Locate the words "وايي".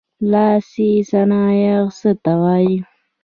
2.41-2.75